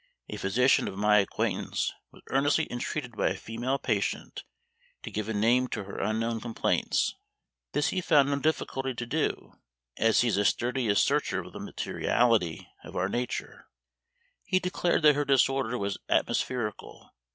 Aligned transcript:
A 0.29 0.37
physician 0.37 0.87
of 0.87 0.97
my 0.97 1.19
acquaintance 1.19 1.93
was 2.11 2.23
earnestly 2.31 2.65
entreated 2.71 3.15
by 3.15 3.27
a 3.29 3.37
female 3.37 3.77
patient 3.77 4.43
to 5.03 5.11
give 5.11 5.29
a 5.29 5.33
name 5.35 5.67
to 5.67 5.83
her 5.83 5.99
unknown 5.99 6.39
complaints; 6.41 7.13
this 7.73 7.89
he 7.89 8.01
found 8.01 8.27
no 8.27 8.39
difficulty 8.39 8.95
to 8.95 9.05
do, 9.05 9.59
as 9.97 10.21
he 10.21 10.27
is 10.27 10.37
a 10.37 10.45
sturdy 10.45 10.87
asserter 10.89 11.41
of 11.41 11.53
the 11.53 11.59
materiality 11.59 12.67
of 12.83 12.95
our 12.95 13.09
nature; 13.09 13.67
he 14.43 14.57
declared 14.59 15.03
that 15.03 15.13
her 15.15 15.23
disorder 15.23 15.77
was 15.77 15.99
atmospherical. 16.09 17.11